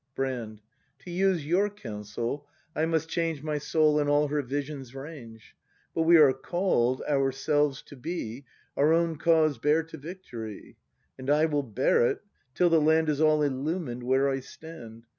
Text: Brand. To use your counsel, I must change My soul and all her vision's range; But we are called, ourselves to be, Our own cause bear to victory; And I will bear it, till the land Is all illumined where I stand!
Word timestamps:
Brand. 0.15 0.61
To 1.05 1.11
use 1.11 1.45
your 1.45 1.69
counsel, 1.69 2.47
I 2.75 2.87
must 2.87 3.07
change 3.07 3.43
My 3.43 3.59
soul 3.59 3.99
and 3.99 4.09
all 4.09 4.29
her 4.29 4.41
vision's 4.41 4.95
range; 4.95 5.55
But 5.93 6.07
we 6.09 6.17
are 6.17 6.33
called, 6.33 7.03
ourselves 7.07 7.83
to 7.83 7.95
be, 7.95 8.43
Our 8.75 8.93
own 8.93 9.17
cause 9.17 9.59
bear 9.59 9.83
to 9.83 9.97
victory; 9.99 10.75
And 11.19 11.29
I 11.29 11.45
will 11.45 11.61
bear 11.61 12.03
it, 12.07 12.23
till 12.55 12.71
the 12.71 12.81
land 12.81 13.09
Is 13.09 13.21
all 13.21 13.43
illumined 13.43 14.01
where 14.01 14.27
I 14.27 14.39
stand! 14.39 15.05